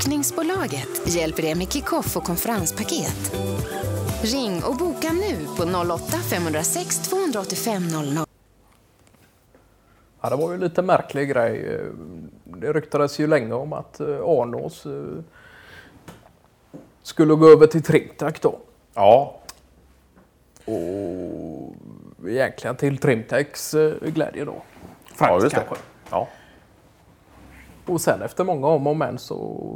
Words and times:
Bokningsbolaget 0.00 1.02
hjälper 1.06 1.44
er 1.44 1.54
med 1.54 1.72
kickoff 1.72 2.16
och 2.16 2.24
konferenspaket. 2.24 3.32
Ring 4.22 4.62
och 4.64 4.76
boka 4.76 5.12
nu 5.12 5.46
på 5.56 5.62
08 5.92 6.02
506 6.30 6.98
285 7.08 7.88
00. 7.88 8.18
Ja, 10.20 10.30
det 10.30 10.36
var 10.36 10.52
ju 10.52 10.58
lite 10.58 10.82
märklig 10.82 11.28
grej. 11.28 11.80
Det 12.44 12.72
ryktades 12.72 13.20
ju 13.20 13.26
länge 13.26 13.52
om 13.54 13.72
att 13.72 14.00
eh, 14.00 14.06
Arnås 14.06 14.86
eh, 14.86 14.92
skulle 17.02 17.34
gå 17.34 17.48
över 17.48 17.66
till 17.66 17.82
Trimtack 17.82 18.42
då. 18.42 18.58
Ja, 18.94 19.40
Och 20.64 21.74
egentligen 22.28 22.76
till 22.76 22.98
Trimtechs 22.98 23.74
eh, 23.74 23.94
glädje 24.00 24.44
då. 24.44 24.62
ja 25.18 25.34
just 25.42 25.54
det. 25.54 25.56
kanske. 25.56 25.84
Ja. 26.10 26.28
Och 27.90 28.00
sen 28.00 28.22
efter 28.22 28.44
många 28.44 28.66
om 28.66 28.86
och 28.86 28.96
men 28.96 29.18
så 29.18 29.66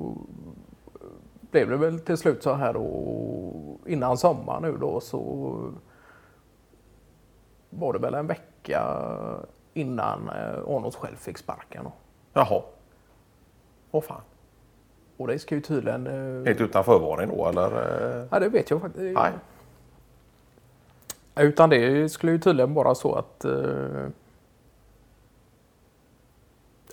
blev 1.51 1.71
det 1.71 1.77
väl 1.77 2.01
till 2.01 2.17
slut 2.17 2.43
så 2.43 2.53
här 2.53 2.73
då 2.73 3.79
innan 3.87 4.17
sommar 4.19 4.61
nu 4.61 4.77
då 4.81 5.01
så 5.01 5.21
var 7.71 7.93
det 7.93 7.99
väl 7.99 8.15
en 8.15 8.27
vecka 8.27 8.83
innan 9.75 10.29
eh, 10.29 10.75
Arnolds 10.75 10.97
själv 10.97 11.17
fick 11.17 11.39
sparken. 11.39 11.85
då. 11.85 11.93
Jaha. 12.33 12.63
Åh 13.91 14.03
fan. 14.03 14.21
Och 15.17 15.27
det 15.27 15.39
ska 15.39 15.55
ju 15.55 15.61
tydligen... 15.61 16.07
eh, 16.07 16.47
Helt 16.47 16.61
utan 16.61 16.85
förvarning 16.85 17.37
då 17.37 17.49
eller? 17.49 17.67
eh? 18.21 18.27
Ja, 18.31 18.39
det 18.41 18.49
vet 18.49 18.71
jag 18.71 18.81
faktiskt. 18.81 19.15
Nej. 19.19 19.33
Utan 21.37 21.71
det 21.71 22.09
skulle 22.13 22.33
ju 22.33 22.39
tydligen 22.39 22.75
vara 22.75 22.95
så 22.95 23.15
att... 23.15 23.45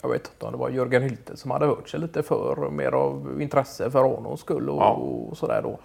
Jag 0.01 0.09
vet 0.09 0.27
inte 0.33 0.45
om 0.45 0.51
det 0.51 0.57
var 0.57 0.69
Jörgen 0.69 1.01
Hylte 1.03 1.37
som 1.37 1.51
hade 1.51 1.65
hört 1.65 1.89
sig 1.89 1.99
lite 1.99 2.23
för 2.23 2.69
mer 2.69 2.91
av 2.91 3.41
intresse 3.41 3.91
för 3.91 4.13
Arnons 4.17 4.39
skull 4.39 4.69
och, 4.69 4.81
Ja. 4.81 4.91
och 4.91 5.37
sådär 5.37 5.61
då. 5.61 5.79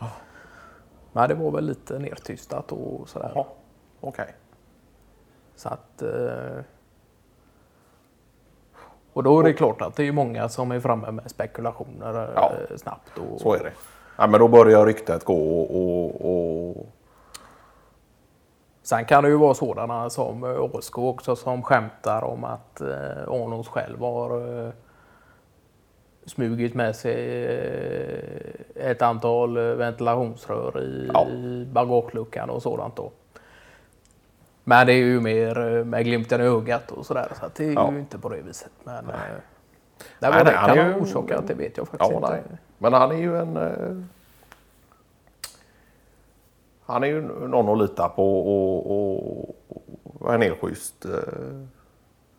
Men 1.13 1.29
det 1.29 1.35
var 1.35 1.51
väl 1.51 1.65
lite 1.67 1.99
nertystat 1.99 2.73
och 2.73 3.09
sådär. 3.09 3.33
Jaha. 3.35 3.45
Okej. 4.01 4.35
Så 5.57 5.69
att... 5.69 6.03
Eh, 6.03 6.61
och 9.13 9.23
då 9.23 9.41
är 9.41 9.45
det 9.45 9.53
klart 9.53 9.83
att 9.83 9.97
det 9.97 10.05
är 10.09 10.13
många 10.13 10.49
som 10.49 10.71
är 10.73 10.81
framme 10.81 11.11
med 11.11 11.31
spekulationer 11.31 12.23
eh, 12.25 12.31
Ja. 12.35 12.53
snabbt. 12.77 13.19
Och, 13.19 13.41
Så 13.41 13.55
är 13.55 13.59
det. 13.65 13.73
Ja, 14.19 14.27
men 14.27 14.41
då 14.41 14.49
börjar 14.49 14.87
ryktet 14.87 15.25
gå 15.25 15.61
och, 15.61 15.77
och, 15.77 16.71
och 16.71 16.87
Sen 18.87 19.05
kan 19.05 19.23
det 19.23 19.29
ju 19.31 19.37
vara 19.37 19.55
sådana 19.55 20.11
som 20.11 20.45
eh, 20.45 20.61
Åsko 20.75 21.09
också 21.09 21.37
som 21.37 21.63
skämtar 21.63 22.25
om 22.25 22.45
att 22.45 22.81
eh, 22.81 23.23
Arnolds 23.29 23.69
själv 23.69 24.01
har 24.01 24.65
eh, 24.67 24.73
smugit 26.27 26.75
med 26.75 26.97
sig 26.97 27.45
eh, 27.45 28.91
ett 28.91 29.03
antal 29.03 29.57
eh, 29.57 29.63
ventilationsrör 29.63 30.83
i, 30.83 31.11
Ja. 31.15 31.27
i 31.29 31.67
bagageluckan 31.73 32.51
och 32.51 32.63
sådant 32.63 32.97
då. 32.97 33.11
Men 34.65 34.87
det 34.87 34.93
är 34.93 34.97
ju 35.05 35.21
mer 35.21 35.77
eh, 35.77 35.85
med 35.85 36.05
glimten 36.05 36.41
i 36.41 36.45
ögat 36.45 36.91
och 36.91 37.07
sådär 37.07 37.33
så 37.41 37.47
att 37.47 37.55
det 37.55 37.65
är 37.69 37.73
Ja. 37.73 37.93
ju 37.93 37.99
inte 37.99 38.19
på 38.19 38.29
det 38.29 38.43
viset. 38.43 38.71
Men 38.85 39.05
nej. 39.05 39.15
Nej, 40.19 40.31
vad 40.31 40.33
nej, 40.33 40.45
det 40.45 40.51
kan 40.53 40.93
ha 40.93 41.01
orsakat 41.01 41.49
det 41.49 41.55
vet 41.55 41.77
jag 41.77 41.89
faktiskt 41.89 42.11
Ja, 42.11 42.17
inte. 42.17 42.31
nej. 42.31 42.59
Men 42.79 42.93
han 42.93 43.11
är 43.11 43.17
ju 43.17 43.37
en... 43.39 44.09
Han 46.87 47.03
är 47.03 47.07
ju 47.07 47.21
någon 47.49 47.69
att 47.69 47.79
lita 47.79 48.09
på 48.09 48.39
och, 48.41 48.91
och, 48.91 49.57
och 50.21 50.35
en 50.35 50.43
helt 50.43 50.61
schysst 50.61 51.05
eh, 51.05 51.11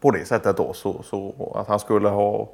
på 0.02 0.12
det 0.12 0.26
sättet 0.26 0.58
då. 0.58 0.74
Så, 0.74 1.04
så 1.04 1.52
att 1.56 1.68
han 1.68 1.80
skulle 1.80 2.10
ha 2.10 2.50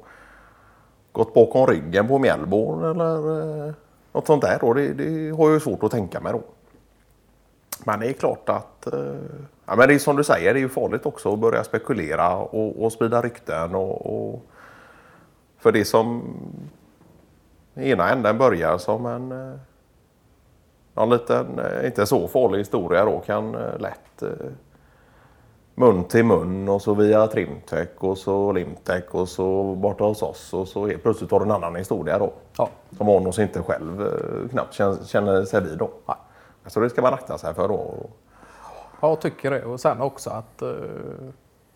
gått 1.12 1.34
bakom 1.34 1.66
ryggen 1.66 2.08
på 2.08 2.18
Mjällborn 2.18 2.84
eller 2.84 3.66
eh, 3.68 3.72
något 4.12 4.26
sånt 4.26 4.42
där 4.42 4.58
då. 4.60 4.72
Det, 4.74 4.92
det 4.92 5.30
har 5.30 5.44
jag 5.44 5.54
ju 5.54 5.60
svårt 5.60 5.82
att 5.82 5.90
tänka 5.90 6.20
mig 6.20 6.32
då. 6.32 6.42
Men 7.84 8.00
det 8.00 8.06
är 8.08 8.12
klart 8.12 8.48
att... 8.48 8.86
eh, 8.86 9.14
Ja, 9.66 9.76
men 9.76 9.88
det 9.88 9.94
är 9.94 9.98
som 9.98 10.16
du 10.16 10.24
säger, 10.24 10.54
det 10.54 10.58
är 10.58 10.62
ju 10.62 10.68
farligt 10.68 11.06
också 11.06 11.32
att 11.32 11.38
börja 11.38 11.64
spekulera 11.64 12.36
och, 12.36 12.84
och 12.84 12.92
sprida 12.92 13.22
rykten 13.22 13.74
och, 13.74 14.06
och 14.06 14.42
för 15.58 15.72
det 15.72 15.84
som 15.84 16.22
i 17.74 17.90
ena 17.90 18.10
änden 18.10 18.38
börjar 18.38 18.78
som 18.78 19.06
en 19.06 19.32
eh, 19.32 19.58
någon 20.94 21.10
liten, 21.10 21.58
eh, 21.58 21.86
inte 21.86 22.06
så 22.06 22.28
farlig 22.28 22.58
historia 22.58 23.04
då 23.04 23.20
kan 23.20 23.54
eh, 23.54 23.78
lätt 23.78 24.22
eh, 24.22 24.28
mun 25.74 26.04
till 26.04 26.24
mun 26.24 26.68
och 26.68 26.82
så 26.82 26.94
via 26.94 27.26
Trimtech 27.26 27.88
och 27.98 28.18
så 28.18 28.52
Limtech 28.52 29.04
och 29.14 29.28
så 29.28 29.74
borta 29.74 30.04
hos 30.04 30.22
oss 30.22 30.52
och 30.54 30.68
så 30.68 30.86
helt 30.86 31.02
plötsligt 31.02 31.30
har 31.30 31.40
du 31.40 31.44
en 31.44 31.50
annan 31.52 31.76
historia 31.76 32.18
då. 32.18 32.32
Ja. 32.58 32.68
Som 32.96 33.08
Arnås 33.08 33.38
inte 33.38 33.62
själv 33.62 34.08
knappt 34.50 34.74
känner, 35.06 35.44
sig 35.44 35.60
vid 35.62 35.78
då. 35.78 35.90
Nej. 36.06 36.16
Så 36.66 36.80
det 36.80 36.90
ska 36.90 37.02
man 37.02 37.14
akta 37.14 37.38
sig 37.38 37.54
för 37.54 37.68
då. 37.68 37.94
Jag 39.00 39.20
tycker 39.20 39.50
det. 39.50 39.64
Och 39.64 39.80
sen 39.80 40.00
också 40.00 40.30
att... 40.30 40.62
Eh, 40.62 40.68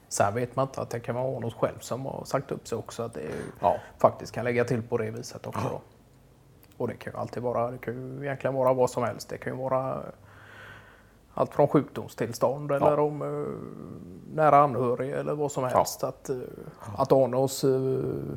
sen 0.08 0.34
vet 0.34 0.56
man 0.56 0.66
inte 0.66 0.80
att 0.80 0.90
det 0.90 1.00
kan 1.00 1.14
vara 1.14 1.36
Arnolds 1.36 1.56
själv 1.56 1.78
som 1.80 2.06
har 2.06 2.24
sagt 2.24 2.52
upp 2.52 2.68
sig 2.68 2.78
också. 2.78 3.02
Att 3.02 3.14
det 3.14 3.20
Ja. 3.60 3.76
faktiskt 3.98 4.32
kan 4.32 4.44
lägga 4.44 4.64
till 4.64 4.82
på 4.82 4.98
det 4.98 5.10
viset 5.10 5.46
också. 5.46 5.68
Då. 5.70 5.80
Och 6.78 6.88
det 6.88 6.94
kan 6.94 7.12
ju 7.12 7.18
alltid 7.18 7.42
vara, 7.42 7.70
det 7.70 7.78
kan 7.78 7.94
ju 7.94 8.24
egentligen 8.24 8.54
vara 8.54 8.72
vad 8.72 8.90
som 8.90 9.02
helst. 9.02 9.28
Det 9.28 9.38
kan 9.38 9.52
ju 9.52 9.58
vara 9.58 10.02
allt 11.34 11.54
från 11.54 11.68
sjukdomstillstånd 11.68 12.72
eller 12.72 12.98
om 12.98 13.22
eh, 13.22 14.36
nära 14.36 14.56
anhörig 14.56 15.12
eller 15.12 15.34
vad 15.34 15.52
som 15.52 15.64
helst. 15.64 16.04
Att, 16.04 16.28
eh, 16.28 16.36
att 16.96 17.12
Arnås 17.12 17.64
eh, 17.64 18.36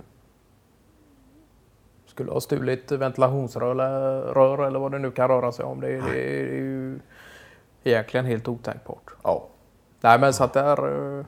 skulle 2.06 2.32
ha 2.32 2.42
stulit 2.42 2.92
ventilationsrör 2.92 3.72
eller, 3.72 4.22
rör 4.22 4.68
eller 4.68 4.80
vad 4.80 4.92
det 4.92 5.00
nu 5.00 5.12
kan 5.12 5.28
röra 5.28 5.52
sig 5.52 5.66
om. 5.66 5.82
Det, 5.82 5.88
det 5.88 6.40
är 6.40 6.54
ju 6.54 7.00
egentligen 7.84 8.26
helt 8.26 8.48
otänkbart. 8.48 9.12
Ja. 9.24 9.48
Nej 10.02 10.20
men 10.20 10.34
så 10.34 10.44
att 10.44 10.54
där... 10.54 11.18
eh, 11.20 11.26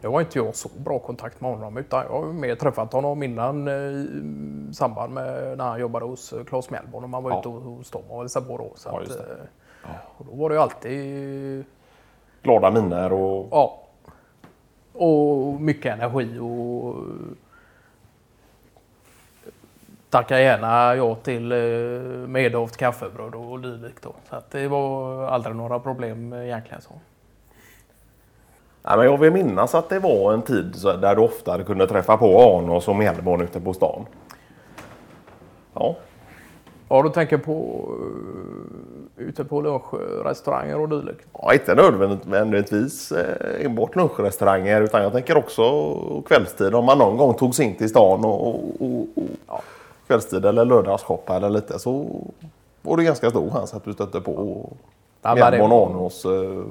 Det 0.00 0.08
var 0.08 0.20
inte 0.20 0.38
jag 0.38 0.54
så 0.54 0.68
bra 0.76 0.98
kontakt 0.98 1.40
med 1.40 1.50
honom 1.50 1.76
utan 1.76 2.04
jag 2.04 2.08
har 2.20 2.32
mer 2.32 2.54
träffat 2.54 2.92
honom 2.92 3.22
innan 3.22 3.68
eh, 3.68 3.74
i 3.74 4.74
samband 4.74 5.14
med 5.14 5.58
när 5.58 5.64
han 5.64 5.80
jobbade 5.80 6.04
hos 6.04 6.32
eh, 6.32 6.44
Claes 6.44 6.70
Mellborn 6.70 7.04
och 7.04 7.10
man 7.10 7.22
var 7.22 7.30
Ja. 7.30 7.38
ute 7.38 7.48
hos 7.48 7.90
dem 7.90 8.02
och 8.08 8.18
hälsade 8.20 8.46
på 8.46 8.58
då. 8.58 8.72
Så 8.74 8.88
Ja, 8.92 9.00
att, 9.02 9.10
eh, 9.10 9.90
och 10.16 10.26
då 10.26 10.36
var 10.36 10.48
det 10.48 10.54
ju 10.54 10.60
alltid... 10.60 11.64
Glada 12.42 12.70
miner 12.70 13.12
och... 13.12 13.48
Ja. 13.50 13.78
Och 14.92 15.60
mycket 15.60 15.94
energi 15.98 16.38
och... 16.38 16.96
Tacka 20.10 20.40
gärna 20.40 20.96
ja 20.96 21.14
till 21.14 21.52
medhavt 22.28 22.76
kaffebröd 22.76 23.34
och 23.34 23.60
dylikt 23.60 24.02
då. 24.02 24.12
Så 24.28 24.36
att 24.36 24.50
det 24.50 24.68
var 24.68 25.22
aldrig 25.26 25.56
några 25.56 25.78
problem 25.78 26.32
egentligen 26.32 26.82
så. 26.82 26.92
Nej, 28.82 28.96
men 28.96 29.06
jag 29.06 29.18
vill 29.18 29.32
minnas 29.32 29.74
att 29.74 29.88
det 29.88 29.98
var 29.98 30.32
en 30.32 30.42
tid 30.42 30.74
där 30.82 31.16
du 31.16 31.22
ofta 31.22 31.62
kunde 31.62 31.86
träffa 31.86 32.16
på 32.16 32.40
Arnås 32.40 32.88
och 32.88 32.96
Mellborn 32.96 33.40
ute 33.40 33.60
på 33.60 33.74
stan. 33.74 34.06
Ja. 35.74 35.96
Ja, 36.88 37.02
du 37.02 37.08
tänker 37.08 37.38
på 37.38 37.88
uh, 38.00 39.26
ute 39.28 39.44
på 39.44 39.60
lunchrestauranger 39.60 40.80
och 40.80 40.88
dylikt? 40.88 41.26
Ja, 41.32 41.52
inte 41.52 41.74
nödvändigtvis 41.74 43.12
eh, 43.12 43.64
enbart 43.64 43.96
lunchrestauranger 43.96 44.80
utan 44.80 45.02
jag 45.02 45.12
tänker 45.12 45.36
också 45.36 45.62
kvällstid 46.26 46.74
om 46.74 46.84
man 46.84 46.98
någon 46.98 47.16
gång 47.16 47.34
tog 47.34 47.54
sig 47.54 47.66
in 47.66 47.74
till 47.74 47.88
stan 47.88 48.24
och, 48.24 48.48
och, 48.48 48.64
och, 48.80 49.00
och 49.14 49.24
ja, 49.46 49.62
kvällstid 50.06 50.44
eller 50.44 50.64
lördagsshoppa 50.64 51.36
eller 51.36 51.50
lite 51.50 51.78
så 51.78 52.06
var 52.82 52.96
det 52.96 53.04
ganska 53.04 53.30
stor 53.30 53.50
chans 53.50 53.74
att 53.74 53.84
du 53.84 53.92
stötte 53.92 54.20
på 54.20 54.66
Ja, 55.22 55.32
och 55.32 55.42
Arnås 55.42 56.24
eh, 56.24 56.64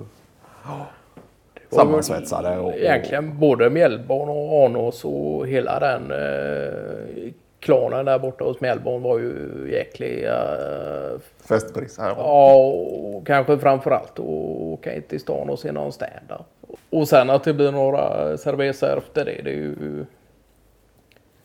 sammansvetsade. 1.69 2.57
Och, 2.57 2.67
och, 2.67 2.75
Egentligen 2.75 3.39
både 3.39 3.69
Mjällborn 3.69 4.29
och 4.29 4.65
Arnås 4.65 5.05
och 5.05 5.47
hela 5.47 5.79
den 5.79 6.11
eh, 6.11 7.31
klanen 7.59 8.05
där 8.05 8.19
borta 8.19 8.43
hos 8.43 8.61
Mjällborn 8.61 9.01
var 9.01 9.19
ju 9.19 9.69
jäkliga. 9.71 10.33
Eh, 10.33 11.19
festbrissar. 11.47 12.07
Ja. 12.07 12.15
ja, 12.17 12.55
och 12.55 13.27
kanske 13.27 13.57
framförallt 13.57 14.19
att 14.19 14.25
åka 14.59 14.95
in 14.95 15.01
till 15.01 15.19
stan 15.19 15.49
och 15.49 15.59
se 15.59 15.71
någon 15.71 15.91
stand-up. 15.91 16.77
Och 16.89 17.07
sen 17.07 17.29
att 17.29 17.43
det 17.43 17.53
blir 17.53 17.71
några 17.71 18.37
cervecer 18.37 18.97
efter 18.97 19.25
det, 19.25 19.41
det 19.43 19.49
är 19.49 19.55
ju... 19.55 20.05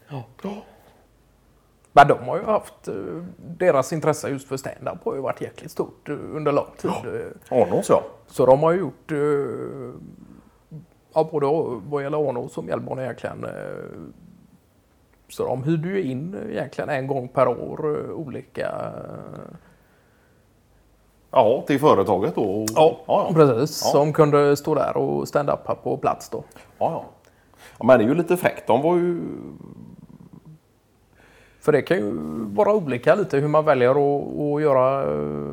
Ja. 0.09 0.25
Men 1.97 2.09
de 2.09 2.29
har 2.29 2.37
ju 2.37 2.45
haft, 2.45 2.89
eh, 2.89 2.95
deras 3.39 3.93
intresse 3.93 4.29
just 4.29 4.49
för 4.49 4.57
stand-up 4.57 5.05
har 5.05 5.15
ju 5.15 5.21
varit 5.21 5.41
jäkligt 5.41 5.71
stort 5.71 6.09
eh, 6.09 6.15
under 6.15 6.53
lång 6.53 6.67
tid. 6.77 6.91
Eh, 6.91 7.59
Arnås 7.59 7.89
ja. 7.89 8.03
Så 8.27 8.47
de 8.47 8.63
har 8.63 8.73
ju 8.73 8.79
gjort, 8.79 9.13
eh, 9.13 9.19
ja, 11.15 11.29
både 11.33 11.47
vad 11.87 12.03
gäller 12.03 12.29
Arnås 12.29 12.59
och 12.59 12.65
Mjällborn 12.65 12.99
egentligen. 12.99 13.47
Så 15.29 15.47
de 15.47 15.63
hyrde 15.63 15.89
ju 15.89 16.03
in 16.03 16.37
egentligen 16.51 16.91
en 16.91 17.07
gång 17.07 17.29
per 17.29 17.49
år 17.49 18.11
olika... 18.13 18.93
Ja, 21.31 21.65
till 21.67 21.81
företaget 21.81 22.35
då. 22.35 22.67
Ja, 22.75 22.97
ja, 23.07 23.27
ja. 23.29 23.35
precis. 23.35 23.83
Ja. 23.85 23.91
Som 23.91 24.13
kunde 24.13 24.57
stå 24.57 24.75
där 24.75 24.97
och 24.97 25.29
stand-uppa 25.29 25.75
på 25.75 25.97
plats 25.97 26.29
då. 26.29 26.45
Ja, 26.55 26.65
ja. 26.79 27.05
ja, 27.79 27.85
men 27.85 27.99
det 27.99 28.05
är 28.05 28.09
ju 28.09 28.15
lite 28.15 28.37
fräckt. 28.37 28.67
De 28.67 28.83
var 28.83 28.97
ju... 28.97 29.21
För 31.65 31.73
det 31.73 31.83
kan 31.83 31.97
ju 31.97 32.11
vara 32.55 32.75
olika 32.75 33.15
lite 33.15 33.39
hur 33.39 33.49
man 33.49 33.65
väljer 33.65 33.91
att, 33.91 34.39
att 34.39 34.63
göra. 34.63 35.03
eh, 35.03 35.53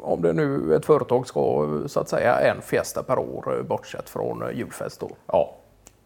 Om 0.00 0.22
det 0.22 0.32
nu 0.32 0.74
ett 0.76 0.84
företag 0.86 1.26
ska 1.26 1.68
så 1.86 2.00
att 2.00 2.08
säga 2.08 2.38
en 2.40 2.62
fiesta 2.62 3.02
per 3.02 3.18
år 3.18 3.56
eh, 3.56 3.62
bortsett 3.62 4.08
från 4.08 4.42
eh, 4.42 4.58
julfest 4.58 5.00
då. 5.00 5.10
Ja. 5.26 5.54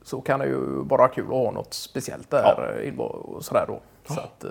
Så 0.02 0.20
kan 0.20 0.40
det 0.40 0.46
ju 0.46 0.82
vara 0.84 1.08
kul 1.08 1.24
att 1.24 1.30
ha 1.30 1.50
något 1.50 1.74
speciellt 1.74 2.30
där 2.30 2.82
ja. 2.96 3.02
och 3.04 3.44
sådär 3.44 3.64
då. 3.68 3.80
Så 4.14 4.20
att, 4.20 4.44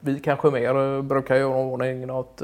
vi 0.00 0.20
kanske 0.20 0.50
mer 0.50 1.02
brukar 1.02 1.36
göra 1.36 1.56
ordning 1.56 2.06
något 2.06 2.42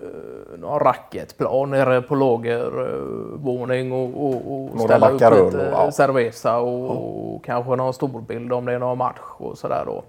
eh, 0.00 0.64
eh, 0.64 0.78
racketplan 0.78 1.70
nere 1.70 2.02
på 2.02 2.14
lagervåning 2.14 3.92
och, 3.92 4.24
och, 4.26 4.34
och 4.34 4.76
Några 4.76 4.88
ställa 4.88 5.08
upp 5.10 5.20
lite 5.20 5.70
och- 5.70 5.72
ja. 5.72 5.92
cerveza 5.92 6.58
och, 6.58 7.34
och 7.34 7.44
kanske 7.44 7.76
någon 7.76 7.92
storbild 7.94 8.52
om 8.52 8.64
det 8.64 8.72
är 8.72 8.78
någon 8.78 8.98
match 8.98 9.20
och 9.38 9.58
sådär 9.58 9.82
då. 9.86 10.02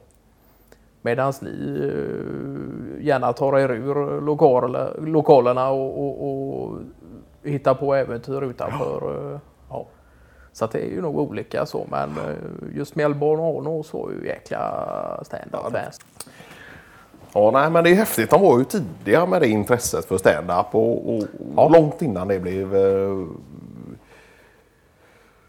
Medan 1.01 1.33
ni 1.41 1.91
eh, 1.93 3.05
gärna 3.05 3.33
tar 3.33 3.59
er 3.59 3.71
ur 3.71 4.21
lokalerna, 4.21 4.89
lokalerna 5.01 5.69
och, 5.69 5.99
och, 6.07 6.63
och 6.67 6.77
hittar 7.43 7.73
på 7.73 7.95
äventyr 7.95 8.41
utanför. 8.43 9.31
eh, 9.33 9.39
Ja. 9.69 9.85
Så 10.53 10.65
det 10.67 10.79
är 10.79 10.89
ju 10.89 11.01
nog 11.01 11.19
olika 11.19 11.65
så 11.65 11.85
men 11.91 12.09
eh, 12.09 12.75
just 12.77 12.95
Mjällborn 12.95 13.39
och 13.39 13.57
Arnås 13.59 13.93
var 13.93 14.09
ju 14.11 14.27
jäkla 14.27 15.19
stand-up 15.23 15.71
fans. 15.71 15.99
Ja, 17.39 17.51
nej, 17.51 17.69
men 17.71 17.83
det 17.83 17.89
är 17.89 17.95
häftigt. 17.95 18.29
De 18.29 18.41
var 18.41 18.57
ju 18.59 18.63
tidiga 18.65 19.25
med 19.25 19.41
det 19.41 19.47
intresset 19.47 20.05
för 20.05 20.17
stand-up 20.17 20.75
och, 20.75 21.15
och, 21.15 21.23
och 21.55 21.71
långt 21.71 22.01
innan 22.01 22.27
det 22.27 22.39
blev 22.39 22.75
eh, 22.75 23.25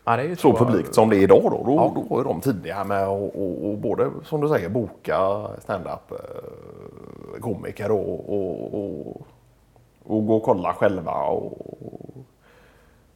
Ja, 0.05 0.17
det 0.17 0.37
så 0.41 0.57
så. 0.57 0.65
publikt 0.65 0.95
som 0.95 1.11
det 1.11 1.17
är 1.17 1.21
idag. 1.23 1.43
Då, 1.43 1.63
då, 1.67 1.93
då 1.95 2.01
var 2.09 2.19
ju 2.19 2.25
de 2.25 2.41
tidiga 2.41 2.85
med 2.85 3.03
att 3.03 3.09
och, 3.35 3.71
och 3.71 3.79
både, 3.79 4.11
som 4.25 4.41
du 4.41 4.49
säger, 4.49 4.69
boka 4.69 5.47
stand-up 5.61 6.11
eh, 6.13 7.41
komiker 7.41 7.91
och, 7.91 8.31
och, 8.35 8.75
och, 10.07 10.27
gå 10.27 10.37
och 10.37 10.43
kolla 10.43 10.73
själva. 10.75 11.13
Och, 11.25 11.53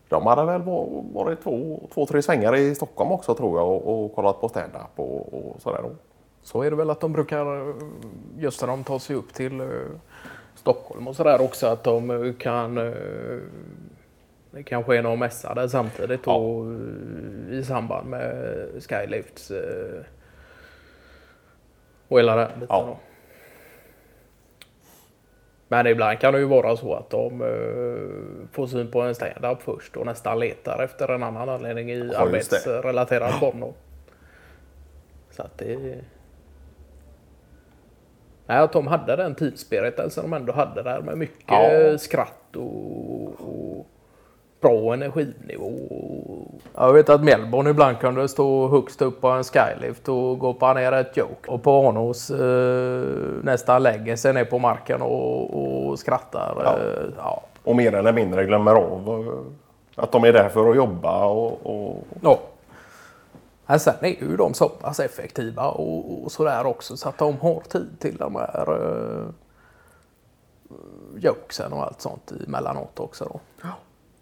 de 0.08 0.26
hade 0.26 0.44
väl 0.44 0.62
va- 0.62 0.86
varit 1.14 1.42
två, 1.42 1.80
två, 1.94 2.06
tre 2.06 2.22
svängar 2.22 2.56
i 2.56 2.74
Stockholm 2.74 3.12
också 3.12 3.34
tror 3.34 3.58
jag 3.58 3.68
och, 3.68 4.04
och 4.04 4.14
kollat 4.14 4.40
på 4.40 4.48
stand-up 4.48 4.90
och, 4.96 5.34
och 5.34 5.56
sådär. 5.62 5.80
Då. 5.82 5.90
Så 6.42 6.62
är 6.62 6.70
det 6.70 6.76
väl 6.76 6.90
att 6.90 7.00
de 7.00 7.12
brukar, 7.12 7.74
just 8.38 8.60
när 8.60 8.68
de 8.68 8.84
tar 8.84 8.98
sig 8.98 9.16
upp 9.16 9.34
till 9.34 9.60
eh, 9.60 9.66
Stockholm 10.54 11.08
och 11.08 11.16
sådär 11.16 11.40
också, 11.40 11.66
att 11.66 11.84
de 11.84 12.10
eh, 12.10 12.32
kan 12.32 12.78
eh, 12.78 12.92
det 14.50 14.62
kanske 14.62 14.96
är 14.96 15.02
någon 15.02 15.18
mässa 15.18 15.54
där 15.54 15.68
samtidigt 15.68 16.26
och 16.26 16.66
eh, 16.66 17.58
i 17.58 17.64
samband 17.64 18.08
med 18.08 18.68
Skylifts 18.88 19.52
och 22.08 22.18
hela 22.18 22.36
den 22.36 22.48
biten. 22.60 22.66
Ja. 22.68 22.98
Men 25.68 25.86
ibland 25.86 26.18
kan 26.18 26.32
det 26.32 26.38
ju 26.40 26.46
vara 26.46 26.76
så 26.76 26.94
att 26.94 27.10
de 27.10 27.38
får 28.52 28.66
syn 28.66 28.90
på 28.90 29.00
en 29.00 29.14
stand-up 29.14 29.62
först 29.62 29.96
och 29.96 30.06
nästan 30.06 30.38
letar 30.38 30.82
efter 30.82 31.08
en 31.08 31.22
annan 31.22 31.48
anledning 31.48 31.90
i 31.90 32.10
Ja, 32.12 32.18
arbetsrelaterad 32.18 33.34
form. 33.34 33.64
Så 35.30 35.42
att 35.42 35.58
det... 35.58 36.00
Nej, 38.52 38.60
att 38.60 38.72
de 38.72 38.86
hade 38.86 39.16
den 39.16 39.34
tidspiriten 39.34 40.10
som 40.10 40.22
de 40.30 40.32
ändå 40.36 40.52
hade 40.52 40.82
där 40.82 41.00
med 41.00 41.18
mycket 41.18 41.44
Ja. 41.46 41.98
skratt 41.98 42.56
och, 42.56 43.26
och 43.40 43.86
bra 44.60 44.92
energinivå. 44.92 45.72
Jag 46.74 46.92
vet 46.92 47.08
att 47.08 47.24
Melbourne 47.24 47.70
ibland 47.70 47.98
kunde 47.98 48.28
stå 48.28 48.68
högst 48.68 49.02
upp 49.02 49.20
på 49.20 49.28
en 49.28 49.44
skylift 49.44 50.08
och 50.08 50.38
gå 50.38 50.54
på 50.54 50.74
ner 50.74 50.92
ett 50.92 51.16
joke. 51.16 51.50
Och 51.50 51.62
på 51.62 51.88
Arnås 51.88 52.30
eh, 52.30 53.04
nästan 53.42 53.82
lägger 53.82 54.16
sig 54.16 54.32
ner 54.34 54.44
på 54.44 54.58
marken 54.58 55.02
och, 55.02 55.88
och 55.88 55.98
skrattar. 55.98 56.54
Ja. 56.64 56.70
Eh, 56.78 57.08
ja. 57.18 57.42
Och 57.64 57.76
mer 57.76 57.94
eller 57.94 58.12
mindre 58.12 58.44
glömmer 58.44 58.74
av 58.74 59.08
eh, 59.96 60.02
att 60.04 60.12
de 60.12 60.24
är 60.24 60.32
där 60.32 60.48
för 60.48 60.70
att 60.70 60.76
jobba 60.76 61.24
och, 61.24 61.66
och 61.66 62.04
Ja. 62.20 62.38
Men 63.66 63.80
sen 63.80 63.94
är 64.00 64.08
ju 64.08 64.36
de 64.36 64.54
så 64.54 64.68
pass 64.68 65.00
effektiva 65.00 65.68
och, 65.68 66.24
och 66.24 66.32
sådär 66.32 66.66
också 66.66 66.96
så 66.96 67.08
att 67.08 67.18
de 67.18 67.38
har 67.40 67.60
tid 67.60 67.96
till 68.00 68.16
de 68.16 68.36
här 68.36 68.70
uh, 68.70 69.28
jokesen 71.16 71.72
och 71.72 71.82
allt 71.82 72.00
sånt 72.00 72.32
emellanåt 72.46 73.00
också. 73.00 73.24
Då. 73.24 73.40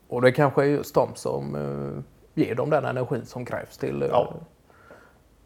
Och 0.08 0.22
det 0.22 0.32
kanske 0.32 0.62
är 0.62 0.66
just 0.66 0.94
de 0.94 1.08
som 1.14 1.54
uh, 1.54 2.00
ger 2.34 2.54
dem 2.54 2.70
den 2.70 2.84
energin 2.84 3.26
som 3.26 3.44
krävs 3.44 3.78
till... 3.78 4.02
Uh, 4.02 4.08
Ja. 4.08 4.34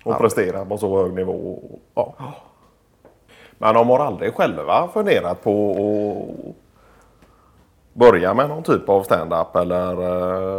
och 0.04 0.18
prestera 0.18 0.64
på 0.64 0.78
så 0.78 1.02
hög 1.02 1.12
nivå. 1.14 1.62
ja. 1.94 2.14
Men 3.58 3.74
de 3.74 3.88
har 3.88 3.98
aldrig 3.98 4.34
själva 4.34 4.88
funderat 4.94 5.42
på 5.42 5.70
att 6.48 6.54
börja 7.92 8.34
med 8.34 8.48
någon 8.48 8.62
typ 8.62 8.88
av 8.88 9.02
stand-up 9.02 9.56
eller, 9.56 10.02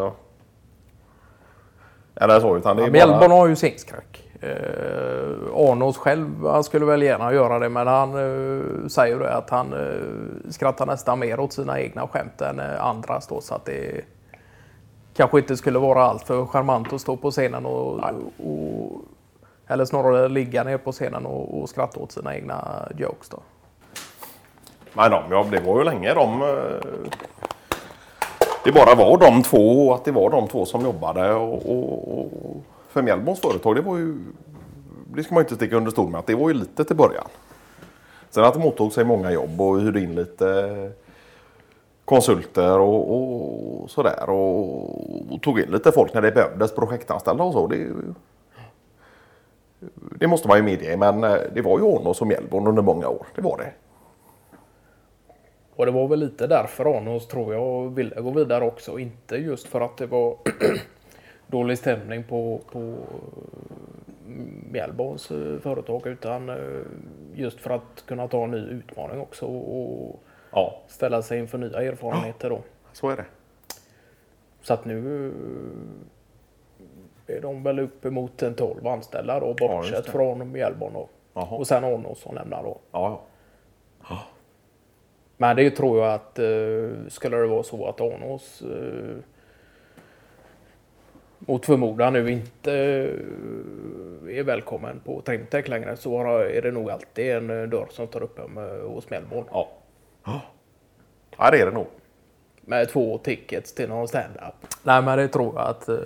eh, 0.05 0.11
eller 2.15 2.39
så. 2.39 2.57
Utan 2.57 2.77
det 2.77 2.83
är 2.83 2.91
Mjällborn 2.91 3.19
bara... 3.19 3.39
har 3.39 3.47
ju 3.47 3.55
sin 3.55 3.79
skräck. 3.79 4.25
Eh, 4.41 4.49
Arnås 5.55 5.97
själv, 5.97 6.45
han 6.45 6.63
skulle 6.63 6.85
väl 6.85 7.01
gärna 7.01 7.33
göra 7.33 7.59
det 7.59 7.69
men 7.69 7.87
han 7.87 8.09
eh, 8.09 8.87
säger 8.87 9.19
det 9.19 9.33
att 9.33 9.49
han 9.49 9.73
eh, 9.73 10.49
skrattar 10.51 10.85
nästan 10.85 11.19
mer 11.19 11.39
åt 11.39 11.53
sina 11.53 11.79
egna 11.79 12.07
skämt 12.07 12.41
än 12.41 12.59
eh, 12.59 12.85
andras 12.85 13.27
då 13.27 13.41
så 13.41 13.55
att 13.55 13.65
det 13.65 14.05
kanske 15.15 15.39
inte 15.39 15.57
skulle 15.57 15.79
vara 15.79 16.03
allt 16.03 16.23
för 16.23 16.45
charmant 16.45 16.93
att 16.93 17.01
stå 17.01 17.17
på 17.17 17.31
scenen 17.31 17.65
och, 17.65 17.99
och 18.37 19.01
eller 19.67 19.85
snarare 19.85 20.29
ligga 20.29 20.63
ner 20.63 20.77
på 20.77 20.91
scenen 20.91 21.25
och, 21.25 21.61
och 21.61 21.69
skratta 21.69 21.99
åt 21.99 22.11
sina 22.11 22.35
egna 22.35 22.87
jokes 22.97 23.29
då. 23.29 23.39
Men 24.93 25.11
de, 25.11 25.23
ja, 25.29 25.45
det 25.51 25.59
var 25.59 25.77
ju 25.77 25.83
länge 25.83 26.13
de... 26.13 26.41
Det 28.65 28.71
bara 28.71 28.95
var 28.95 29.17
de 29.17 29.43
två 29.43 29.87
och 29.87 29.95
att 29.95 30.05
det 30.05 30.11
var 30.11 30.29
de 30.29 30.47
två 30.47 30.65
som 30.65 30.81
jobbade. 30.81 31.33
Och, 31.33 31.69
och, 31.69 32.19
och 32.19 32.31
för 32.89 33.01
Mjällborns 33.01 33.39
företag, 33.39 33.75
det 33.75 33.81
var 33.81 33.97
ju... 33.97 34.17
Det 35.15 35.23
ska 35.23 35.33
man 35.33 35.43
inte 35.43 35.55
sticka 35.55 35.75
under 35.75 35.91
stol 35.91 36.09
med 36.09 36.19
att 36.19 36.27
det 36.27 36.35
var 36.35 36.49
ju 36.49 36.53
lite 36.53 36.85
till 36.85 36.95
början. 36.95 37.27
Sen 38.29 38.43
att 38.43 38.53
de 38.53 38.59
mottog 38.59 38.93
sig 38.93 39.05
många 39.05 39.31
jobb 39.31 39.61
och 39.61 39.81
hyrde 39.81 39.99
in 39.99 40.15
lite 40.15 40.91
konsulter 42.05 42.79
och, 42.79 43.15
och 43.15 43.89
sådär. 43.89 44.29
Och, 44.29 45.33
och 45.33 45.41
tog 45.41 45.59
in 45.59 45.71
lite 45.71 45.91
folk 45.91 46.13
när 46.13 46.21
det 46.21 46.31
behövdes, 46.31 46.75
projektanställda 46.75 47.43
och 47.43 47.53
så. 47.53 47.67
Det, 47.67 47.87
det 50.19 50.27
måste 50.27 50.47
man 50.47 50.57
ju 50.57 50.63
medge, 50.63 50.97
men 50.97 51.23
eh, 51.23 51.37
det 51.53 51.61
var 51.61 51.79
ju 51.79 51.85
Arnås 51.85 52.21
och 52.21 52.27
Mjällborn 52.27 52.67
under 52.67 52.81
många 52.81 53.07
år. 53.07 53.25
Det 53.35 53.41
var 53.41 53.57
det. 53.57 53.84
Och 55.75 55.85
det 55.85 55.91
var 55.91 56.07
väl 56.07 56.19
lite 56.19 56.47
därför 56.47 56.97
Arnås 56.97 57.27
tror 57.27 57.53
jag 57.53 57.95
ville 57.95 58.21
gå 58.21 58.31
vidare 58.31 58.65
också. 58.65 58.99
Inte 58.99 59.35
just 59.35 59.67
för 59.67 59.81
att 59.81 59.97
det 59.97 60.05
var 60.05 60.37
dålig 61.47 61.77
stämning 61.77 62.23
på, 62.23 62.59
på 62.71 62.93
Mjällborns 64.71 65.31
eh, 65.31 65.59
företag 65.59 66.07
utan 66.07 66.49
eh, 66.49 66.55
just 67.33 67.59
för 67.59 67.69
att 67.69 68.03
kunna 68.07 68.27
ta 68.27 68.43
en 68.43 68.51
ny 68.51 68.57
utmaning 68.57 69.19
också 69.21 69.45
och 69.45 70.19
Ja, 70.51 70.81
ställa 70.87 71.21
sig 71.21 71.39
inför 71.39 71.57
nya 71.57 71.81
erfarenheter 71.81 72.49
då. 72.49 72.59
så 72.93 73.09
är 73.09 73.15
det. 73.17 73.25
Så 74.61 74.73
att 74.73 74.85
nu 74.85 75.25
eh, 77.27 77.35
är 77.35 77.41
de 77.41 77.63
väl 77.63 77.79
uppemot 77.79 78.43
en 78.43 78.53
12 78.55 78.87
anställda 78.87 79.39
då 79.39 79.53
bortsett 79.53 80.05
det. 80.05 80.11
från 80.11 80.51
Mjällborn. 80.51 81.07
Jaha. 81.33 81.45
Och 81.55 81.67
sen 81.67 81.83
Arnås 81.83 82.19
som 82.19 82.35
lämnar 82.35 82.63
då. 82.63 82.77
Ja, 82.91 83.21
Men 85.37 85.55
det 85.55 85.69
tror 85.71 85.99
jag 86.03 86.13
att 86.13 86.39
eh, 86.39 87.07
skulle 87.09 87.37
det 87.37 87.47
vara 87.47 87.63
så 87.63 87.87
att 87.87 88.01
Arnås 88.01 88.61
eh, 88.61 89.15
mot 91.39 91.65
förmodan 91.65 92.13
nu 92.13 92.31
inte 92.31 92.73
eh, 92.73 94.37
är 94.37 94.43
välkommen 94.43 94.99
på 95.05 95.21
Trimtech 95.21 95.67
längre 95.69 95.95
så 95.97 96.17
har- 96.17 96.39
är 96.39 96.61
det 96.61 96.71
nog 96.71 96.91
alltid 96.91 97.31
en 97.35 97.49
eh, 97.61 97.69
dörr 97.69 97.87
som 97.89 98.07
står 98.07 98.23
öppen 98.23 98.51
med- 98.51 98.81
hos 98.81 99.09
Mellborn. 99.09 99.45
ja. 99.51 99.67
Ja, 101.37 101.51
det 101.51 101.61
är 101.61 101.65
det 101.65 101.71
nog. 101.71 101.87
Med 102.61 102.89
två 102.89 103.17
tickets 103.17 103.73
till 103.73 103.89
någon 103.89 104.07
stand-up. 104.07 104.53
Nej 104.83 105.01
men 105.01 105.17
det 105.17 105.27
tror 105.27 105.55
jag 105.55 105.67
att... 105.67 105.89
eh, 105.89 105.97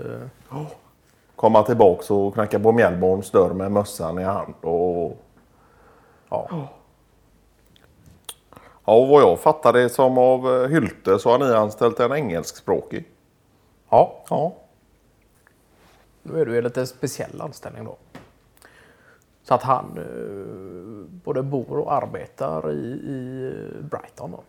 Komma 1.35 1.63
tillbaks 1.63 2.11
och 2.11 2.33
knacka 2.33 2.59
på 2.59 2.71
Mjällborns 2.71 3.31
dörr 3.31 3.53
med 3.53 3.71
mössan 3.71 4.19
i 4.19 4.23
hand. 4.23 4.53
Och... 4.61 5.17
Ja. 6.29 6.67
Ja, 8.89 8.95
och 8.95 9.07
vad 9.07 9.21
jag 9.21 9.39
fattar 9.39 9.73
det 9.73 9.89
som 9.89 10.17
av 10.17 10.63
eh, 10.63 10.69
Hylte 10.69 11.19
så 11.19 11.29
har 11.31 11.39
ni 11.39 11.53
anställt 11.55 11.99
en 11.99 12.11
engelskspråkig. 12.11 13.05
ja, 13.89 14.23
Ja. 14.29 14.53
nu 16.23 16.41
är 16.41 16.45
det 16.45 16.51
ju 16.51 16.57
en 16.57 16.63
lite 16.63 16.85
speciell 16.87 17.41
anställning 17.41 17.85
då. 17.85 17.95
Så 19.43 19.53
att 19.53 19.63
han 19.63 19.85
eh, 19.97 21.11
både 21.23 21.43
bor 21.43 21.77
och 21.77 21.93
arbetar 21.93 22.71
i, 22.71 22.85
i 22.91 23.51
Brighton 23.81 24.31
då. 24.31 24.39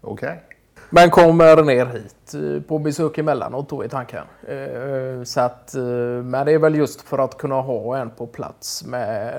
Okej. 0.00 0.42
Men 0.90 1.10
kommer 1.10 1.62
ner 1.62 1.86
hit 1.86 2.34
eh, 2.34 2.62
på 2.68 2.78
besök 2.78 3.18
emellanåt 3.18 3.68
då 3.68 3.84
i 3.84 3.88
tanken. 3.88 4.24
Eh, 4.48 5.22
Så 5.24 5.40
att, 5.40 5.74
eh, 5.74 5.82
men 6.24 6.46
det 6.46 6.52
är 6.52 6.58
väl 6.58 6.74
just 6.74 7.00
för 7.02 7.18
att 7.18 7.38
kunna 7.38 7.60
ha 7.60 7.96
en 7.96 8.10
på 8.10 8.26
plats 8.26 8.84
med 8.86 9.34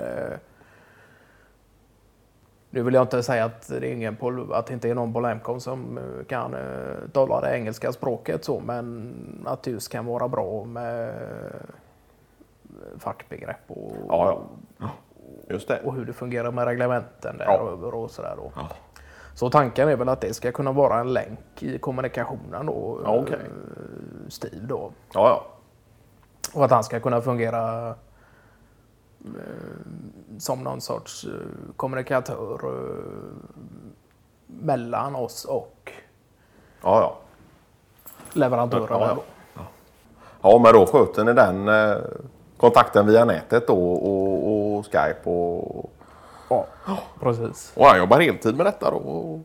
nu 2.75 2.83
vill 2.83 2.93
jag 2.93 3.03
inte 3.03 3.23
säga 3.23 3.45
att 3.45 3.67
det, 3.67 3.77
är 3.77 3.83
ingen 3.83 4.17
att 4.53 4.65
det 4.67 4.73
inte 4.73 4.89
är 4.89 4.95
någon 4.95 5.13
på 5.13 5.19
Lemcom 5.19 5.59
som 5.59 5.97
eh, 5.97 6.25
kan 6.25 6.53
eh, 6.53 7.09
tala 7.11 7.41
det 7.41 7.55
engelska 7.57 7.91
språket 7.91 8.45
så, 8.45 8.59
men 8.59 9.13
att 9.45 9.67
just 9.67 9.91
kan 9.91 10.05
vara 10.05 10.27
bra 10.27 10.63
med 10.65 11.09
eh, 11.09 11.61
fackbegrepp 12.99 13.57
och, 13.67 13.91
Ja, 14.09 14.41
ja. 14.79 14.89
Just 15.49 15.67
det. 15.67 15.81
och 15.83 15.93
hur 15.93 16.05
det 16.05 16.13
fungerar 16.13 16.51
med 16.51 16.65
reglementen 16.65 17.37
där 17.37 17.45
Ja. 17.45 17.69
över 17.71 17.93
och 17.95 18.11
sådär 18.11 18.33
då. 18.37 18.51
Så 19.35 19.49
tanken 19.49 19.89
är 19.89 19.95
väl 19.95 20.09
att 20.09 20.21
det 20.21 20.33
ska 20.33 20.51
kunna 20.51 20.71
vara 20.71 20.99
en 20.99 21.13
länk 21.13 21.39
i 21.63 21.77
kommunikationen 21.77 22.65
då, 22.65 23.01
Ja, 23.05 23.15
eh, 23.17 23.37
Steve 24.27 24.65
då. 24.67 24.91
Ja, 25.13 25.27
ja. 25.29 25.45
Och 26.59 26.65
att 26.65 26.71
han 26.71 26.83
ska 26.83 26.99
kunna 26.99 27.21
fungera 27.21 27.95
som 30.39 30.63
någon 30.63 30.81
sorts 30.81 31.23
eh, 31.25 31.31
kommunikatör 31.75 32.59
eh, 32.63 33.03
mellan 34.47 35.15
oss 35.15 35.45
och 35.45 35.91
Ja, 36.81 36.99
ja. 37.01 37.17
leverantörerna. 38.33 38.99
Ja, 38.99 39.07
ja. 39.07 39.15
då. 39.15 39.23
Ja, 40.41 40.59
men 40.63 40.73
då 40.73 40.85
sköter 40.85 41.23
ni 41.23 41.33
den 41.33 41.67
eh, 41.67 41.97
kontakten 42.57 43.07
via 43.07 43.25
nätet 43.25 43.67
då 43.67 43.93
och, 43.93 44.77
och 44.77 44.85
Skype 44.85 45.29
och... 45.29 45.89
Ja, 46.49 46.65
precis. 47.19 47.73
Och 47.75 47.85
han 47.85 47.97
jobbar 47.97 48.19
heltid 48.19 48.55
med 48.57 48.65
detta 48.65 48.91
då? 48.91 49.39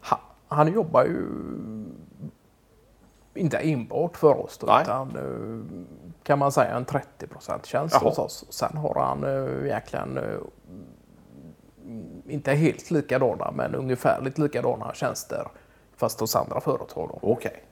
Han, 0.00 0.18
han 0.48 0.72
jobbar 0.72 1.04
ju 1.04 1.26
inte 3.34 3.58
enbart 3.58 4.16
för 4.16 4.40
oss 4.44 4.58
då, 4.58 4.66
Nej. 4.66 4.82
utan 4.82 5.10
kan 6.26 6.38
man 6.38 6.52
säga 6.52 6.76
en 6.76 6.84
30 6.84 7.06
tjänst 7.64 7.94
Jaha. 7.94 8.08
hos 8.08 8.18
oss. 8.18 8.44
Sen 8.50 8.76
har 8.76 8.94
han 9.04 9.24
eh, 9.24 9.66
egentligen 9.66 10.18
eh, 10.18 10.24
inte 12.28 12.52
helt 12.52 12.90
likadana 12.90 13.50
men 13.54 13.74
ungefärligt 13.74 14.38
likadana 14.38 14.94
tjänster 14.94 15.48
fast 15.96 16.20
hos 16.20 16.36
andra 16.36 16.60
företag. 16.60 17.18
Okej. 17.22 17.62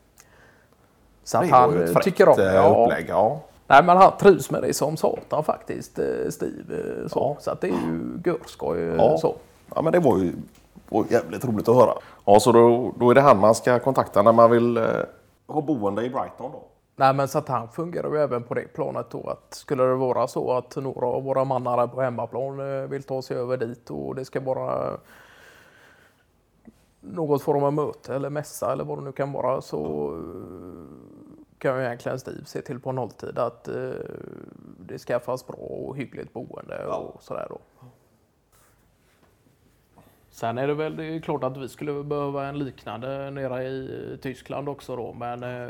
Så 1.25 1.39
att 1.39 1.45
Det 1.45 1.51
han 1.51 1.83
eh, 1.83 1.95
tycker 2.01 2.29
om 2.29 2.41
eh, 2.41 2.45
ja, 2.47 2.85
upplägg. 2.85 3.07
Ja. 3.09 3.41
Nej 3.67 3.83
men 3.85 3.97
han 3.97 4.13
trivs 4.19 4.51
med 4.51 4.63
det 4.63 4.75
som 4.75 4.97
satan 4.97 5.45
faktiskt, 5.45 5.99
eh, 5.99 6.05
Steve. 6.31 6.75
eh, 7.03 7.09
Så, 7.09 7.19
Ja. 7.19 7.37
så 7.41 7.51
att 7.51 7.61
det 7.61 7.67
är 7.69 7.71
ju 7.71 8.19
görskoj. 8.25 8.79
eh, 8.89 8.95
Ja. 8.95 9.19
Så. 9.19 9.35
ja, 9.75 9.83
men 9.83 9.93
det 9.93 10.01
var 10.01 10.19
ju 10.19 10.33
var 10.89 11.05
jävligt 11.11 11.45
roligt 11.45 11.69
att 11.69 11.77
höra. 11.77 11.95
Ja, 12.25 12.41
så 12.41 12.53
då, 12.53 12.93
då 12.99 13.11
är 13.11 13.15
det 13.15 13.21
han 13.21 13.39
man 13.41 13.55
ska 13.55 13.79
kontakta 13.79 14.23
när 14.23 14.33
man 14.33 14.51
vill 14.51 14.77
eh, 14.77 14.85
ha 15.47 15.61
boende 15.61 16.05
i 16.05 16.11
Brighton 16.11 16.53
då? 16.53 16.63
Nej 16.97 17.15
men 17.15 17.29
så 17.29 17.39
att 17.39 17.49
han 17.49 17.69
fungerar 17.69 18.11
ju 18.11 18.19
även 18.19 18.43
på 18.43 18.55
det 18.55 18.73
planet 18.75 19.11
då 19.11 19.29
att 19.29 19.55
skulle 19.55 19.83
det 19.83 19.95
vara 19.95 20.27
så 20.27 20.53
att 20.53 20.77
några 20.77 21.07
av 21.07 21.23
våra 21.25 21.45
mannar 21.45 21.87
på 21.87 22.01
hemmaplan 22.01 22.61
eh, 22.61 22.89
vill 22.89 23.03
ta 23.03 23.23
sig 23.23 23.37
över 23.37 23.57
dit 23.57 23.91
och 23.91 24.15
det 24.15 24.25
ska 24.25 24.41
vara 24.41 24.99
något 27.01 27.43
form 27.43 27.65
av 27.65 27.73
möte 27.73 28.15
eller 28.15 28.31
mässa 28.31 28.73
eller 28.73 28.85
vad 28.85 28.99
det 28.99 29.05
nu 29.05 29.13
kan 29.13 29.33
vara 29.33 29.61
så 29.61 30.13
eh, 30.17 31.15
kan 31.59 31.79
ju 31.79 31.85
egentligen 31.85 32.19
Steve 32.19 32.45
se 32.45 32.63
till 32.63 32.81
på 32.81 32.93
nolltid 32.93 33.39
att 33.39 33.69
eh, 33.69 33.91
det 34.79 34.99
skaffas 34.99 35.47
bra 35.47 35.57
och 35.57 35.97
hyggligt 35.97 36.33
boende 36.33 36.87
och 36.87 37.23
sådär 37.23 37.47
då. 37.51 37.59
Sen 40.35 40.59
är 40.59 40.67
det 40.67 40.75
väl 40.75 40.97
det 40.97 41.05
är 41.05 41.21
klart 41.21 41.45
att 41.45 41.57
vi 41.57 41.69
skulle 41.69 42.05
behöva 42.05 42.47
en 42.47 42.59
liknande 42.59 43.31
nere 43.31 43.65
i 43.65 44.19
Tyskland 44.23 44.69
också 44.69 44.97
då. 44.97 45.13
Men 45.13 45.43
eh, 45.43 45.69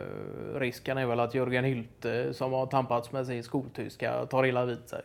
risken 0.54 0.99
är 0.99 1.06
väl 1.06 1.21
att 1.21 1.35
Jörgen 1.35 1.64
Hylte 1.64 2.35
som 2.35 2.52
har 2.52 2.66
tampats 2.66 3.12
med 3.12 3.26
sin 3.26 3.44
skoltyska 3.44 4.26
tar 4.26 4.47
illa 4.47 4.64
vid 4.64 4.88
sig. 4.88 5.02